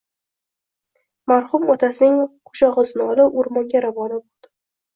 [1.31, 4.55] Marhum otasining qoʻshogʻizini olib, oʻrmonga ravona boʻldi.